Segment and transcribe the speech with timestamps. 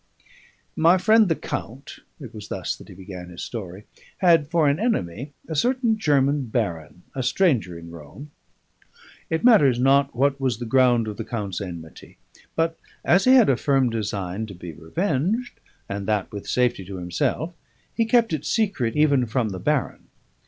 [0.75, 3.83] "My friend the count," it was thus that he began his story,
[4.17, 8.31] "had for an enemy a certain German baron, a stranger in Rome.
[9.29, 12.17] It matters not what was the ground of the count's enmity;
[12.55, 16.97] but as he had a firm design to be revenged, and that with safety to
[16.97, 17.53] himself,
[17.93, 20.07] he kept it secret even from the baron.